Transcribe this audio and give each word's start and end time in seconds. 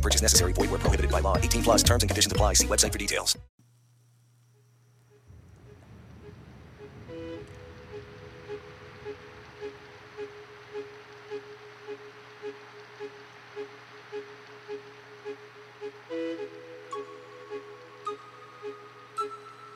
No 0.00 0.02
purchase 0.02 0.22
necessary. 0.22 0.54
Void 0.54 0.70
where 0.70 0.80
prohibited 0.80 1.10
by 1.12 1.20
law. 1.20 1.36
18 1.36 1.62
plus 1.62 1.82
terms 1.82 2.02
and 2.02 2.08
conditions 2.08 2.32
apply. 2.32 2.54
See 2.54 2.66
website 2.66 2.92
for 2.92 2.98
details. 2.98 3.36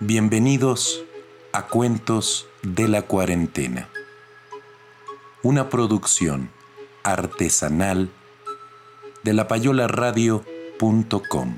Bienvenidos 0.00 1.02
a 1.52 1.66
Cuentos 1.66 2.46
de 2.62 2.88
la 2.88 3.02
Cuarentena, 3.02 3.88
una 5.42 5.70
producción 5.70 6.50
artesanal 7.02 8.10
de 9.24 9.32
lapayolaradio.com. 9.32 11.56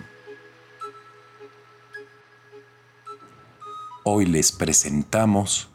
Hoy 4.05 4.27
les 4.27 4.53
presentamos 4.53 5.69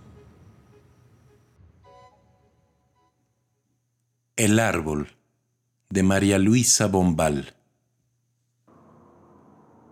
El 4.37 4.59
árbol 4.59 5.09
de 5.89 6.03
María 6.03 6.39
Luisa 6.39 6.87
Bombal. 6.87 7.53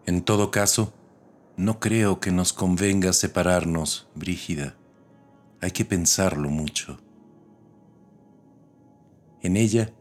En 0.06 0.22
todo 0.22 0.52
caso, 0.52 0.94
no 1.58 1.82
creo 1.82 2.22
que 2.22 2.32
nos 2.32 2.54
convenga 2.54 3.12
separarnos, 3.12 4.08
Brígida. 4.16 4.78
Hay 5.60 5.72
que 5.72 5.84
pensarlo 5.84 6.50
mucho. 6.50 7.02
En 9.42 9.58
ella, 9.58 9.92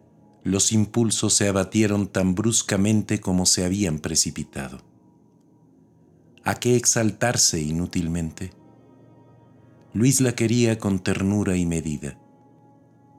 los 0.49 0.73
impulsos 0.73 1.35
se 1.35 1.47
abatieron 1.47 2.09
tan 2.09 2.35
bruscamente 2.35 3.21
como 3.21 3.45
se 3.45 3.67
habían 3.67 3.99
precipitado. 3.99 4.81
¿A 6.43 6.55
qué 6.55 6.75
exaltarse 6.75 7.61
inútilmente? 7.61 8.53
Luis 9.93 10.23
la 10.23 10.35
quería 10.35 10.79
con 10.79 11.01
ternura 11.01 11.59
y 11.59 11.67
medida. 11.67 12.19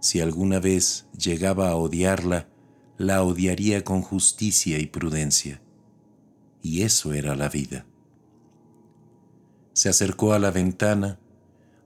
Si 0.01 0.21
alguna 0.21 0.59
vez 0.59 1.07
llegaba 1.15 1.69
a 1.69 1.75
odiarla, 1.75 2.49
la 2.97 3.21
odiaría 3.21 3.83
con 3.83 4.01
justicia 4.01 4.79
y 4.79 4.87
prudencia. 4.87 5.61
Y 6.63 6.81
eso 6.81 7.13
era 7.13 7.35
la 7.35 7.47
vida. 7.47 7.85
Se 9.73 9.87
acercó 9.87 10.33
a 10.33 10.39
la 10.39 10.49
ventana, 10.49 11.19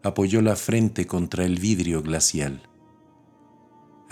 apoyó 0.03 0.41
la 0.41 0.55
frente 0.55 1.05
contra 1.05 1.43
el 1.43 1.59
vidrio 1.59 2.01
glacial. 2.01 2.61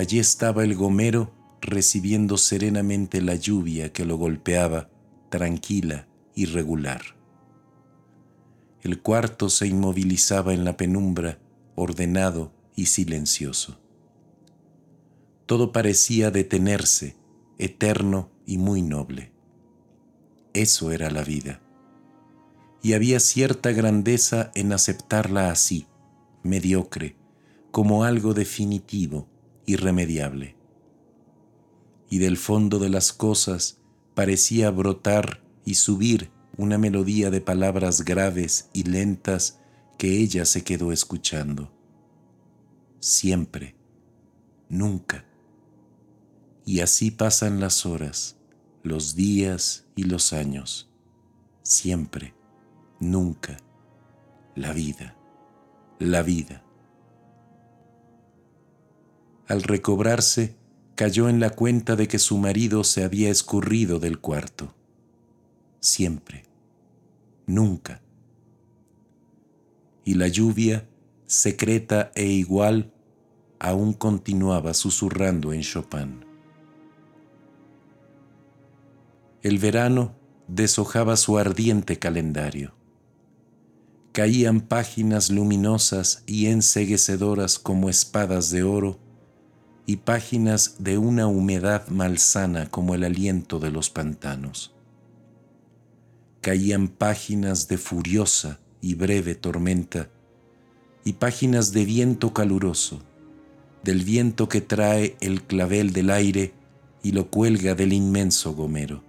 Allí 0.01 0.17
estaba 0.17 0.63
el 0.63 0.73
gomero 0.73 1.31
recibiendo 1.61 2.35
serenamente 2.37 3.21
la 3.21 3.35
lluvia 3.35 3.93
que 3.93 4.03
lo 4.03 4.17
golpeaba, 4.17 4.89
tranquila 5.29 6.07
y 6.33 6.45
regular. 6.45 7.03
El 8.81 8.99
cuarto 8.99 9.47
se 9.47 9.67
inmovilizaba 9.67 10.55
en 10.55 10.65
la 10.65 10.75
penumbra, 10.75 11.37
ordenado 11.75 12.51
y 12.75 12.87
silencioso. 12.87 13.77
Todo 15.45 15.71
parecía 15.71 16.31
detenerse, 16.31 17.15
eterno 17.59 18.31
y 18.47 18.57
muy 18.57 18.81
noble. 18.81 19.31
Eso 20.55 20.89
era 20.89 21.11
la 21.11 21.23
vida 21.23 21.61
y 22.81 22.93
había 22.93 23.19
cierta 23.19 23.71
grandeza 23.71 24.49
en 24.55 24.73
aceptarla 24.73 25.51
así, 25.51 25.85
mediocre, 26.41 27.15
como 27.69 28.03
algo 28.03 28.33
definitivo, 28.33 29.27
irremediable. 29.71 30.55
Y 32.09 32.19
del 32.19 32.37
fondo 32.37 32.79
de 32.79 32.89
las 32.89 33.13
cosas 33.13 33.79
parecía 34.13 34.69
brotar 34.71 35.43
y 35.65 35.75
subir 35.75 36.31
una 36.57 36.77
melodía 36.77 37.29
de 37.29 37.41
palabras 37.41 38.03
graves 38.03 38.69
y 38.73 38.83
lentas 38.83 39.59
que 39.97 40.17
ella 40.19 40.45
se 40.45 40.63
quedó 40.63 40.91
escuchando. 40.91 41.71
Siempre, 42.99 43.75
nunca. 44.69 45.25
Y 46.65 46.81
así 46.81 47.11
pasan 47.11 47.59
las 47.59 47.85
horas, 47.85 48.37
los 48.83 49.15
días 49.15 49.85
y 49.95 50.03
los 50.03 50.33
años. 50.33 50.89
Siempre 51.63 52.33
nunca. 52.99 53.57
La 54.55 54.73
vida, 54.73 55.15
la 55.99 56.23
vida. 56.23 56.63
Al 59.51 59.63
recobrarse, 59.63 60.55
cayó 60.95 61.27
en 61.27 61.41
la 61.41 61.49
cuenta 61.49 61.97
de 61.97 62.07
que 62.07 62.19
su 62.19 62.37
marido 62.37 62.85
se 62.85 63.03
había 63.03 63.29
escurrido 63.29 63.99
del 63.99 64.17
cuarto. 64.17 64.73
Siempre, 65.81 66.45
nunca. 67.47 68.01
Y 70.05 70.13
la 70.13 70.29
lluvia, 70.29 70.87
secreta 71.25 72.13
e 72.15 72.27
igual, 72.27 72.93
aún 73.59 73.91
continuaba 73.91 74.73
susurrando 74.73 75.51
en 75.51 75.63
Chopin. 75.63 76.23
El 79.41 79.57
verano 79.59 80.15
deshojaba 80.47 81.17
su 81.17 81.37
ardiente 81.37 81.99
calendario 81.99 82.73
caían 84.11 84.61
páginas 84.61 85.29
luminosas 85.29 86.23
y 86.25 86.47
enseguecedoras 86.47 87.59
como 87.59 87.89
espadas 87.89 88.49
de 88.51 88.63
oro, 88.63 88.99
y 89.91 89.97
páginas 89.97 90.75
de 90.79 90.97
una 90.97 91.27
humedad 91.27 91.89
malsana 91.89 92.69
como 92.69 92.95
el 92.95 93.03
aliento 93.03 93.59
de 93.59 93.71
los 93.71 93.89
pantanos. 93.89 94.73
Caían 96.39 96.87
páginas 96.87 97.67
de 97.67 97.77
furiosa 97.77 98.61
y 98.79 98.95
breve 98.95 99.35
tormenta, 99.35 100.07
y 101.03 101.11
páginas 101.11 101.73
de 101.73 101.83
viento 101.83 102.33
caluroso, 102.33 103.01
del 103.83 104.05
viento 104.05 104.47
que 104.47 104.61
trae 104.61 105.17
el 105.19 105.43
clavel 105.43 105.91
del 105.91 106.09
aire 106.09 106.53
y 107.03 107.11
lo 107.11 107.29
cuelga 107.29 107.75
del 107.75 107.91
inmenso 107.91 108.53
gomero. 108.53 109.03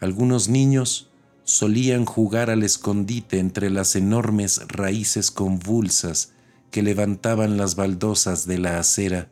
Algunos 0.00 0.50
niños 0.50 1.08
solían 1.44 2.04
jugar 2.04 2.50
al 2.50 2.62
escondite 2.62 3.38
entre 3.38 3.70
las 3.70 3.96
enormes 3.96 4.60
raíces 4.68 5.30
convulsas 5.30 6.34
que 6.74 6.82
levantaban 6.82 7.56
las 7.56 7.76
baldosas 7.76 8.48
de 8.48 8.58
la 8.58 8.80
acera, 8.80 9.30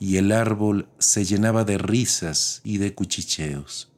y 0.00 0.16
el 0.16 0.32
árbol 0.32 0.88
se 0.98 1.24
llenaba 1.24 1.62
de 1.62 1.78
risas 1.78 2.60
y 2.64 2.78
de 2.78 2.92
cuchicheos. 2.92 3.92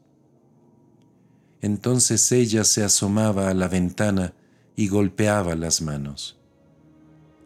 Entonces 1.62 2.30
ella 2.30 2.64
se 2.64 2.84
asomaba 2.84 3.48
a 3.48 3.54
la 3.54 3.68
ventana 3.68 4.34
y 4.76 4.88
golpeaba 4.88 5.54
las 5.54 5.80
manos. 5.80 6.38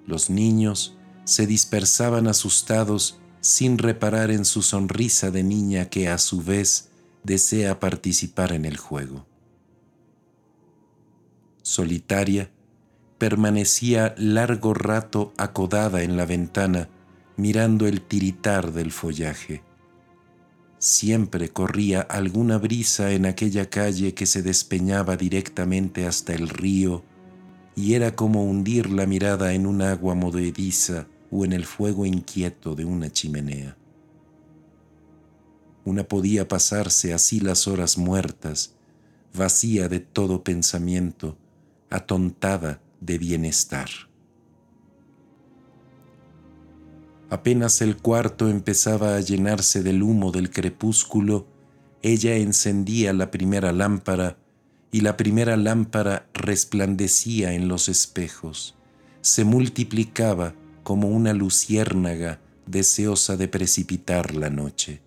Los 0.08 0.28
niños 0.28 0.96
se 1.22 1.46
dispersaban 1.46 2.26
asustados 2.26 3.20
sin 3.40 3.78
reparar 3.78 4.32
en 4.32 4.44
su 4.44 4.60
sonrisa 4.60 5.30
de 5.30 5.44
niña 5.44 5.88
que 5.88 6.08
a 6.08 6.18
su 6.18 6.42
vez 6.42 6.90
desea 7.22 7.78
participar 7.78 8.50
en 8.50 8.64
el 8.64 8.76
juego 8.76 9.24
solitaria, 11.62 12.50
permanecía 13.22 14.16
largo 14.18 14.74
rato 14.74 15.32
acodada 15.36 16.02
en 16.02 16.16
la 16.16 16.26
ventana, 16.26 16.88
mirando 17.36 17.86
el 17.86 18.00
tiritar 18.00 18.72
del 18.72 18.90
follaje. 18.90 19.62
Siempre 20.80 21.48
corría 21.50 22.00
alguna 22.00 22.58
brisa 22.58 23.12
en 23.12 23.26
aquella 23.26 23.70
calle 23.70 24.12
que 24.12 24.26
se 24.26 24.42
despeñaba 24.42 25.16
directamente 25.16 26.04
hasta 26.04 26.34
el 26.34 26.48
río, 26.48 27.04
y 27.76 27.94
era 27.94 28.16
como 28.16 28.42
hundir 28.42 28.90
la 28.90 29.06
mirada 29.06 29.52
en 29.52 29.68
un 29.68 29.82
agua 29.82 30.16
movediza 30.16 31.06
o 31.30 31.44
en 31.44 31.52
el 31.52 31.64
fuego 31.64 32.04
inquieto 32.04 32.74
de 32.74 32.86
una 32.86 33.12
chimenea. 33.12 33.76
Una 35.84 36.02
podía 36.02 36.48
pasarse 36.48 37.14
así 37.14 37.38
las 37.38 37.68
horas 37.68 37.98
muertas, 37.98 38.74
vacía 39.32 39.88
de 39.88 40.00
todo 40.00 40.42
pensamiento, 40.42 41.38
atontada 41.88 42.80
de 43.02 43.18
bienestar. 43.18 43.88
Apenas 47.28 47.80
el 47.80 47.96
cuarto 47.96 48.48
empezaba 48.48 49.16
a 49.16 49.20
llenarse 49.20 49.82
del 49.82 50.02
humo 50.02 50.32
del 50.32 50.50
crepúsculo, 50.50 51.46
ella 52.02 52.36
encendía 52.36 53.12
la 53.12 53.30
primera 53.30 53.72
lámpara 53.72 54.36
y 54.90 55.00
la 55.00 55.16
primera 55.16 55.56
lámpara 55.56 56.28
resplandecía 56.34 57.54
en 57.54 57.68
los 57.68 57.88
espejos, 57.88 58.76
se 59.22 59.44
multiplicaba 59.44 60.54
como 60.82 61.08
una 61.08 61.32
luciérnaga 61.32 62.40
deseosa 62.66 63.36
de 63.36 63.48
precipitar 63.48 64.34
la 64.34 64.50
noche. 64.50 65.00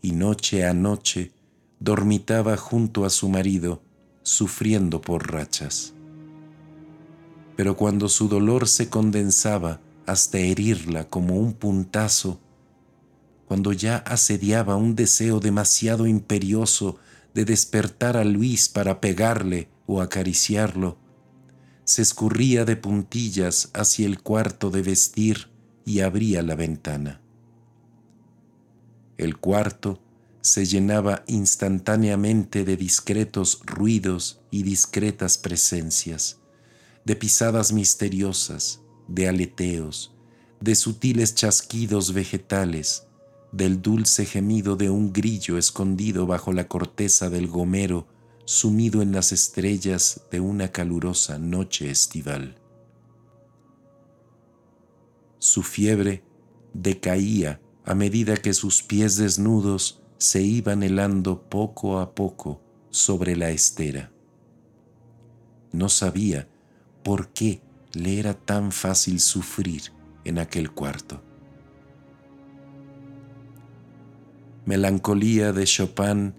Y 0.00 0.12
noche 0.12 0.64
a 0.64 0.72
noche 0.72 1.32
dormitaba 1.80 2.56
junto 2.56 3.04
a 3.04 3.10
su 3.10 3.28
marido, 3.28 3.82
sufriendo 4.28 5.00
por 5.00 5.32
rachas. 5.32 5.94
Pero 7.56 7.76
cuando 7.76 8.08
su 8.08 8.28
dolor 8.28 8.68
se 8.68 8.88
condensaba 8.88 9.80
hasta 10.06 10.38
herirla 10.38 11.08
como 11.08 11.36
un 11.36 11.54
puntazo, 11.54 12.38
cuando 13.46 13.72
ya 13.72 13.96
asediaba 13.96 14.76
un 14.76 14.94
deseo 14.94 15.40
demasiado 15.40 16.06
imperioso 16.06 16.98
de 17.34 17.46
despertar 17.46 18.16
a 18.16 18.24
Luis 18.24 18.68
para 18.68 19.00
pegarle 19.00 19.70
o 19.86 20.02
acariciarlo, 20.02 20.98
se 21.84 22.02
escurría 22.02 22.66
de 22.66 22.76
puntillas 22.76 23.70
hacia 23.72 24.06
el 24.06 24.22
cuarto 24.22 24.70
de 24.70 24.82
vestir 24.82 25.48
y 25.86 26.00
abría 26.00 26.42
la 26.42 26.54
ventana. 26.54 27.22
El 29.16 29.38
cuarto 29.38 30.00
se 30.48 30.64
llenaba 30.64 31.24
instantáneamente 31.26 32.64
de 32.64 32.76
discretos 32.76 33.60
ruidos 33.64 34.40
y 34.50 34.62
discretas 34.62 35.38
presencias, 35.38 36.38
de 37.04 37.16
pisadas 37.16 37.72
misteriosas, 37.72 38.80
de 39.06 39.28
aleteos, 39.28 40.14
de 40.60 40.74
sutiles 40.74 41.34
chasquidos 41.34 42.12
vegetales, 42.12 43.04
del 43.52 43.80
dulce 43.80 44.26
gemido 44.26 44.76
de 44.76 44.90
un 44.90 45.12
grillo 45.12 45.58
escondido 45.58 46.26
bajo 46.26 46.52
la 46.52 46.68
corteza 46.68 47.30
del 47.30 47.46
gomero, 47.46 48.06
sumido 48.44 49.02
en 49.02 49.12
las 49.12 49.32
estrellas 49.32 50.22
de 50.30 50.40
una 50.40 50.72
calurosa 50.72 51.38
noche 51.38 51.90
estival. 51.90 52.56
Su 55.38 55.62
fiebre 55.62 56.22
decaía 56.74 57.60
a 57.84 57.94
medida 57.94 58.36
que 58.36 58.52
sus 58.52 58.82
pies 58.82 59.16
desnudos 59.16 60.02
se 60.18 60.42
iban 60.42 60.82
helando 60.82 61.42
poco 61.42 62.00
a 62.00 62.14
poco 62.14 62.60
sobre 62.90 63.36
la 63.36 63.50
estera. 63.50 64.10
No 65.72 65.88
sabía 65.88 66.48
por 67.04 67.28
qué 67.28 67.62
le 67.92 68.18
era 68.18 68.34
tan 68.34 68.72
fácil 68.72 69.20
sufrir 69.20 69.92
en 70.24 70.38
aquel 70.38 70.72
cuarto. 70.72 71.22
Melancolía 74.66 75.52
de 75.52 75.64
Chopin 75.64 76.34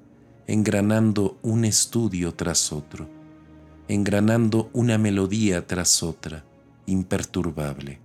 engranando 0.45 1.39
un 1.41 1.63
estudio 1.63 2.33
tras 2.33 2.73
otro, 2.73 3.07
engranando 3.87 4.69
una 4.73 4.97
melodía 4.97 5.65
tras 5.65 6.03
otra, 6.03 6.43
imperturbable. 6.85 7.99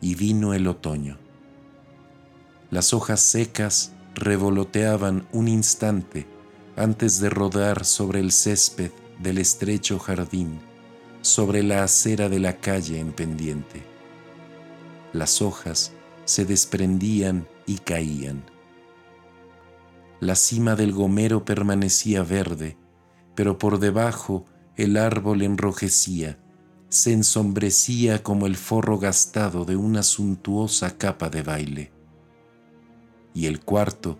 Y 0.00 0.14
vino 0.14 0.52
el 0.52 0.66
otoño. 0.66 1.23
Las 2.74 2.92
hojas 2.92 3.20
secas 3.20 3.92
revoloteaban 4.16 5.28
un 5.30 5.46
instante 5.46 6.26
antes 6.74 7.20
de 7.20 7.30
rodar 7.30 7.84
sobre 7.84 8.18
el 8.18 8.32
césped 8.32 8.90
del 9.20 9.38
estrecho 9.38 10.00
jardín, 10.00 10.58
sobre 11.22 11.62
la 11.62 11.84
acera 11.84 12.28
de 12.28 12.40
la 12.40 12.56
calle 12.56 12.98
en 12.98 13.12
pendiente. 13.12 13.84
Las 15.12 15.40
hojas 15.40 15.92
se 16.24 16.46
desprendían 16.46 17.46
y 17.64 17.78
caían. 17.78 18.42
La 20.18 20.34
cima 20.34 20.74
del 20.74 20.90
gomero 20.90 21.44
permanecía 21.44 22.24
verde, 22.24 22.76
pero 23.36 23.56
por 23.56 23.78
debajo 23.78 24.46
el 24.74 24.96
árbol 24.96 25.42
enrojecía, 25.42 26.40
se 26.88 27.12
ensombrecía 27.12 28.24
como 28.24 28.48
el 28.48 28.56
forro 28.56 28.98
gastado 28.98 29.64
de 29.64 29.76
una 29.76 30.02
suntuosa 30.02 30.98
capa 30.98 31.30
de 31.30 31.42
baile 31.42 31.93
y 33.34 33.46
el 33.46 33.60
cuarto 33.60 34.18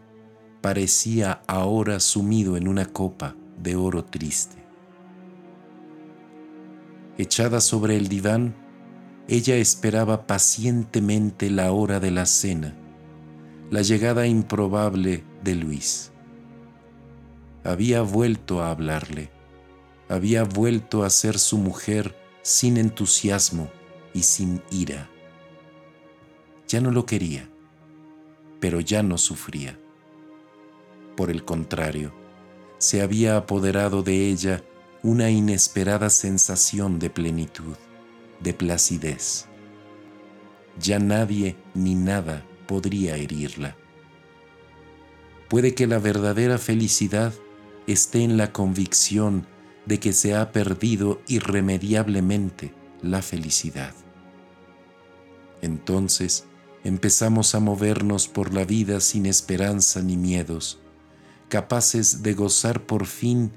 parecía 0.60 1.40
ahora 1.46 2.00
sumido 2.00 2.56
en 2.56 2.68
una 2.68 2.86
copa 2.86 3.36
de 3.62 3.76
oro 3.76 4.04
triste. 4.04 4.56
Echada 7.16 7.60
sobre 7.60 7.96
el 7.96 8.08
diván, 8.08 8.56
ella 9.28 9.54
esperaba 9.54 10.26
pacientemente 10.26 11.48
la 11.48 11.70
hora 11.70 12.00
de 12.00 12.10
la 12.10 12.26
cena, 12.26 12.74
la 13.70 13.82
llegada 13.82 14.26
improbable 14.26 15.24
de 15.44 15.54
Luis. 15.54 16.10
Había 17.62 18.02
vuelto 18.02 18.62
a 18.62 18.70
hablarle, 18.70 19.30
había 20.08 20.42
vuelto 20.42 21.04
a 21.04 21.10
ser 21.10 21.38
su 21.38 21.56
mujer 21.56 22.16
sin 22.42 22.76
entusiasmo 22.76 23.70
y 24.12 24.24
sin 24.24 24.60
ira. 24.70 25.08
Ya 26.66 26.80
no 26.80 26.90
lo 26.90 27.06
quería 27.06 27.48
pero 28.64 28.80
ya 28.80 29.02
no 29.02 29.18
sufría. 29.18 29.78
Por 31.18 31.30
el 31.30 31.44
contrario, 31.44 32.14
se 32.78 33.02
había 33.02 33.36
apoderado 33.36 34.02
de 34.02 34.30
ella 34.30 34.64
una 35.02 35.28
inesperada 35.30 36.08
sensación 36.08 36.98
de 36.98 37.10
plenitud, 37.10 37.76
de 38.40 38.54
placidez. 38.54 39.48
Ya 40.80 40.98
nadie 40.98 41.56
ni 41.74 41.94
nada 41.94 42.42
podría 42.66 43.18
herirla. 43.18 43.76
Puede 45.50 45.74
que 45.74 45.86
la 45.86 45.98
verdadera 45.98 46.56
felicidad 46.56 47.34
esté 47.86 48.22
en 48.22 48.38
la 48.38 48.50
convicción 48.50 49.46
de 49.84 50.00
que 50.00 50.14
se 50.14 50.34
ha 50.34 50.52
perdido 50.52 51.20
irremediablemente 51.28 52.72
la 53.02 53.20
felicidad. 53.20 53.92
Entonces, 55.60 56.46
empezamos 56.84 57.54
a 57.54 57.60
movernos 57.60 58.28
por 58.28 58.52
la 58.52 58.66
vida 58.66 59.00
sin 59.00 59.24
esperanza 59.24 60.02
ni 60.02 60.18
miedos, 60.18 60.78
capaces 61.48 62.22
de 62.22 62.34
gozar 62.34 62.84
por 62.84 63.06
fin 63.06 63.52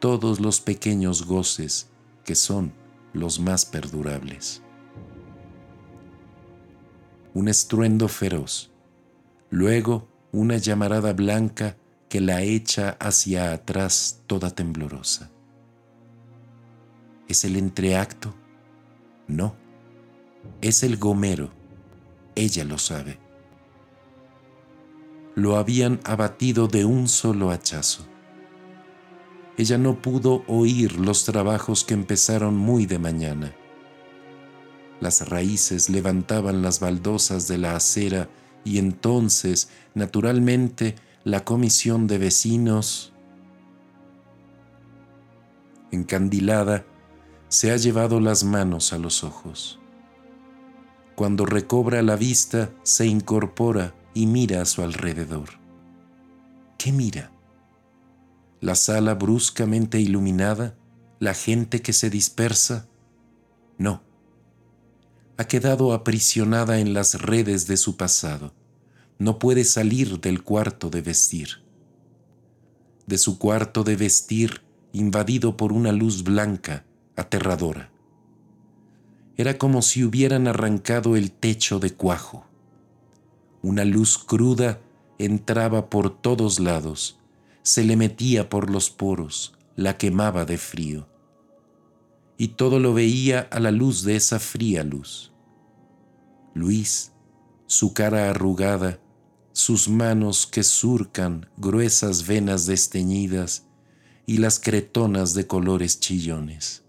todos 0.00 0.40
los 0.40 0.60
pequeños 0.60 1.24
goces 1.24 1.88
que 2.24 2.34
son 2.34 2.72
los 3.12 3.38
más 3.38 3.64
perdurables. 3.64 4.62
Un 7.34 7.48
estruendo 7.48 8.08
feroz, 8.08 8.72
luego 9.48 10.08
una 10.32 10.56
llamarada 10.56 11.12
blanca 11.12 11.76
que 12.08 12.20
la 12.20 12.42
echa 12.42 12.96
hacia 13.00 13.52
atrás 13.52 14.22
toda 14.26 14.50
temblorosa. 14.50 15.30
¿Es 17.28 17.44
el 17.44 17.56
entreacto? 17.56 18.34
No, 19.28 19.54
es 20.60 20.82
el 20.82 20.96
gomero 20.96 21.61
ella 22.34 22.64
lo 22.64 22.78
sabe. 22.78 23.18
Lo 25.34 25.56
habían 25.56 26.00
abatido 26.04 26.68
de 26.68 26.84
un 26.84 27.08
solo 27.08 27.50
hachazo. 27.50 28.06
Ella 29.56 29.78
no 29.78 30.00
pudo 30.00 30.44
oír 30.46 30.98
los 30.98 31.24
trabajos 31.24 31.84
que 31.84 31.94
empezaron 31.94 32.56
muy 32.56 32.86
de 32.86 32.98
mañana. 32.98 33.54
Las 35.00 35.28
raíces 35.28 35.90
levantaban 35.90 36.62
las 36.62 36.80
baldosas 36.80 37.48
de 37.48 37.58
la 37.58 37.76
acera 37.76 38.28
y 38.64 38.78
entonces, 38.78 39.68
naturalmente, 39.94 40.94
la 41.24 41.44
comisión 41.44 42.06
de 42.06 42.18
vecinos, 42.18 43.12
encandilada, 45.90 46.86
se 47.48 47.70
ha 47.70 47.76
llevado 47.76 48.20
las 48.20 48.44
manos 48.44 48.92
a 48.92 48.98
los 48.98 49.24
ojos. 49.24 49.81
Cuando 51.14 51.44
recobra 51.44 52.02
la 52.02 52.16
vista, 52.16 52.70
se 52.82 53.06
incorpora 53.06 53.94
y 54.14 54.26
mira 54.26 54.62
a 54.62 54.64
su 54.64 54.82
alrededor. 54.82 55.50
¿Qué 56.78 56.92
mira? 56.92 57.30
¿La 58.60 58.74
sala 58.74 59.14
bruscamente 59.14 60.00
iluminada? 60.00 60.76
¿La 61.18 61.34
gente 61.34 61.82
que 61.82 61.92
se 61.92 62.10
dispersa? 62.10 62.88
No. 63.78 64.02
Ha 65.36 65.44
quedado 65.44 65.92
aprisionada 65.92 66.78
en 66.78 66.94
las 66.94 67.20
redes 67.20 67.66
de 67.66 67.76
su 67.76 67.96
pasado. 67.96 68.54
No 69.18 69.38
puede 69.38 69.64
salir 69.64 70.20
del 70.20 70.42
cuarto 70.42 70.90
de 70.90 71.02
vestir. 71.02 71.62
De 73.06 73.18
su 73.18 73.38
cuarto 73.38 73.84
de 73.84 73.96
vestir 73.96 74.62
invadido 74.92 75.56
por 75.56 75.72
una 75.72 75.92
luz 75.92 76.22
blanca, 76.22 76.84
aterradora. 77.16 77.90
Era 79.36 79.58
como 79.58 79.82
si 79.82 80.04
hubieran 80.04 80.46
arrancado 80.46 81.16
el 81.16 81.32
techo 81.32 81.78
de 81.78 81.92
cuajo. 81.94 82.46
Una 83.62 83.84
luz 83.84 84.18
cruda 84.18 84.80
entraba 85.18 85.88
por 85.88 86.20
todos 86.20 86.60
lados, 86.60 87.18
se 87.62 87.84
le 87.84 87.96
metía 87.96 88.48
por 88.48 88.70
los 88.70 88.90
poros, 88.90 89.54
la 89.76 89.96
quemaba 89.96 90.44
de 90.44 90.58
frío. 90.58 91.08
Y 92.36 92.48
todo 92.48 92.80
lo 92.80 92.92
veía 92.92 93.40
a 93.40 93.60
la 93.60 93.70
luz 93.70 94.02
de 94.02 94.16
esa 94.16 94.38
fría 94.38 94.82
luz. 94.82 95.32
Luis, 96.54 97.12
su 97.66 97.94
cara 97.94 98.28
arrugada, 98.30 99.00
sus 99.52 99.88
manos 99.88 100.46
que 100.46 100.62
surcan 100.62 101.48
gruesas 101.56 102.26
venas 102.26 102.66
desteñidas 102.66 103.66
y 104.26 104.38
las 104.38 104.58
cretonas 104.58 105.34
de 105.34 105.46
colores 105.46 106.00
chillones. 106.00 106.81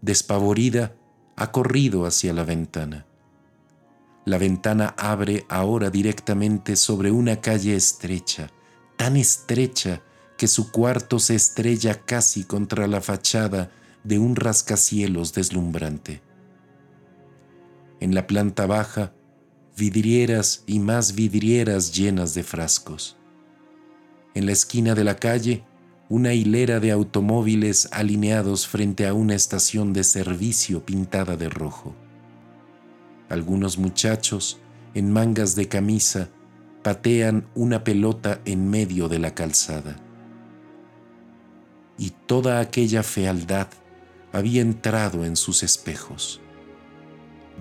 Despavorida, 0.00 0.94
ha 1.36 1.52
corrido 1.52 2.06
hacia 2.06 2.32
la 2.32 2.44
ventana. 2.44 3.06
La 4.24 4.38
ventana 4.38 4.94
abre 4.98 5.44
ahora 5.48 5.90
directamente 5.90 6.76
sobre 6.76 7.10
una 7.10 7.40
calle 7.40 7.74
estrecha, 7.74 8.50
tan 8.96 9.16
estrecha 9.16 10.02
que 10.36 10.48
su 10.48 10.70
cuarto 10.70 11.18
se 11.18 11.34
estrella 11.34 12.02
casi 12.04 12.44
contra 12.44 12.86
la 12.86 13.00
fachada 13.00 13.70
de 14.04 14.18
un 14.18 14.36
rascacielos 14.36 15.32
deslumbrante. 15.32 16.22
En 18.00 18.14
la 18.14 18.26
planta 18.26 18.66
baja, 18.66 19.12
vidrieras 19.76 20.62
y 20.66 20.78
más 20.78 21.14
vidrieras 21.14 21.92
llenas 21.92 22.34
de 22.34 22.42
frascos. 22.42 23.16
En 24.34 24.46
la 24.46 24.52
esquina 24.52 24.94
de 24.94 25.04
la 25.04 25.16
calle, 25.16 25.64
una 26.10 26.32
hilera 26.32 26.80
de 26.80 26.90
automóviles 26.90 27.88
alineados 27.92 28.66
frente 28.66 29.06
a 29.06 29.12
una 29.12 29.34
estación 29.34 29.92
de 29.92 30.04
servicio 30.04 30.84
pintada 30.86 31.36
de 31.36 31.50
rojo. 31.50 31.94
Algunos 33.28 33.76
muchachos, 33.76 34.58
en 34.94 35.12
mangas 35.12 35.54
de 35.54 35.68
camisa, 35.68 36.30
patean 36.82 37.46
una 37.54 37.84
pelota 37.84 38.40
en 38.46 38.70
medio 38.70 39.08
de 39.08 39.18
la 39.18 39.34
calzada. 39.34 39.96
Y 41.98 42.10
toda 42.26 42.60
aquella 42.60 43.02
fealdad 43.02 43.68
había 44.32 44.62
entrado 44.62 45.26
en 45.26 45.36
sus 45.36 45.62
espejos. 45.62 46.40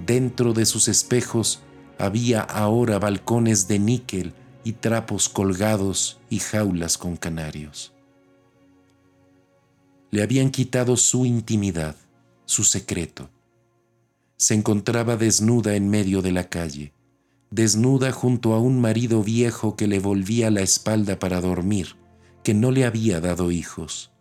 Dentro 0.05 0.53
de 0.53 0.65
sus 0.65 0.87
espejos 0.87 1.63
había 1.97 2.41
ahora 2.41 2.97
balcones 2.97 3.67
de 3.67 3.79
níquel 3.79 4.33
y 4.63 4.73
trapos 4.73 5.27
colgados 5.27 6.21
y 6.29 6.39
jaulas 6.39 6.97
con 6.97 7.17
canarios. 7.17 7.96
Le 10.11 10.23
habían 10.23 10.51
quitado 10.51 10.95
su 10.97 11.25
intimidad, 11.25 11.95
su 12.45 12.63
secreto. 12.63 13.29
Se 14.37 14.53
encontraba 14.53 15.17
desnuda 15.17 15.75
en 15.75 15.89
medio 15.89 16.21
de 16.21 16.31
la 16.31 16.49
calle, 16.49 16.93
desnuda 17.51 18.11
junto 18.11 18.53
a 18.53 18.59
un 18.59 18.79
marido 18.79 19.23
viejo 19.23 19.75
que 19.75 19.87
le 19.87 19.99
volvía 19.99 20.51
la 20.51 20.61
espalda 20.61 21.19
para 21.19 21.41
dormir, 21.41 21.95
que 22.43 22.53
no 22.53 22.71
le 22.71 22.85
había 22.85 23.19
dado 23.19 23.51
hijos. 23.51 24.11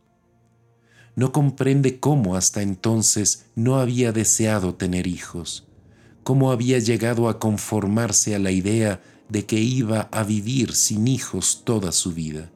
No 1.14 1.32
comprende 1.32 2.00
cómo 2.00 2.36
hasta 2.36 2.62
entonces 2.62 3.46
no 3.54 3.76
había 3.76 4.12
deseado 4.12 4.74
tener 4.74 5.06
hijos, 5.06 5.66
cómo 6.24 6.50
había 6.50 6.78
llegado 6.78 7.28
a 7.28 7.38
conformarse 7.38 8.34
a 8.34 8.38
la 8.38 8.50
idea 8.50 9.00
de 9.28 9.46
que 9.46 9.60
iba 9.60 10.08
a 10.12 10.24
vivir 10.24 10.74
sin 10.74 11.08
hijos 11.08 11.62
toda 11.64 11.92
su 11.92 12.12
vida. 12.12 12.50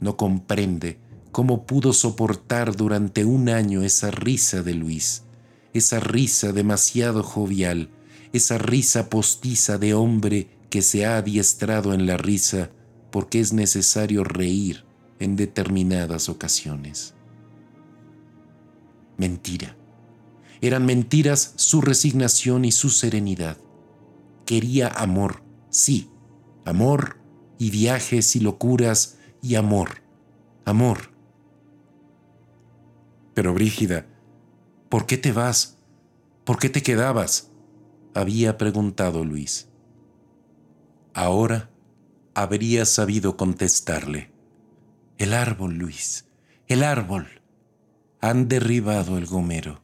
No 0.00 0.16
comprende 0.16 0.98
cómo 1.34 1.66
pudo 1.66 1.92
soportar 1.92 2.76
durante 2.76 3.24
un 3.24 3.48
año 3.48 3.82
esa 3.82 4.12
risa 4.12 4.62
de 4.62 4.72
Luis, 4.72 5.24
esa 5.72 5.98
risa 5.98 6.52
demasiado 6.52 7.24
jovial, 7.24 7.90
esa 8.32 8.56
risa 8.56 9.10
postiza 9.10 9.76
de 9.76 9.94
hombre 9.94 10.56
que 10.70 10.80
se 10.80 11.04
ha 11.04 11.16
adiestrado 11.16 11.92
en 11.92 12.06
la 12.06 12.16
risa 12.16 12.70
porque 13.10 13.40
es 13.40 13.52
necesario 13.52 14.22
reír 14.22 14.84
en 15.18 15.34
determinadas 15.34 16.28
ocasiones. 16.28 17.14
Mentira. 19.18 19.76
Eran 20.60 20.86
mentiras 20.86 21.54
su 21.56 21.80
resignación 21.80 22.64
y 22.64 22.70
su 22.70 22.90
serenidad. 22.90 23.56
Quería 24.46 24.86
amor, 24.86 25.42
sí, 25.68 26.10
amor 26.64 27.18
y 27.58 27.70
viajes 27.70 28.36
y 28.36 28.40
locuras 28.40 29.18
y 29.42 29.56
amor, 29.56 30.02
amor 30.64 31.13
pero 33.34 33.52
Brígida, 33.52 34.06
¿por 34.88 35.06
qué 35.06 35.18
te 35.18 35.32
vas? 35.32 35.78
¿Por 36.44 36.58
qué 36.58 36.68
te 36.68 36.82
quedabas? 36.82 37.50
había 38.14 38.56
preguntado 38.56 39.24
Luis. 39.24 39.68
Ahora 41.12 41.70
habría 42.34 42.84
sabido 42.84 43.36
contestarle. 43.36 44.32
El 45.18 45.34
árbol, 45.34 45.74
Luis, 45.74 46.26
el 46.68 46.82
árbol. 46.82 47.42
Han 48.20 48.48
derribado 48.48 49.18
el 49.18 49.26
gomero. 49.26 49.83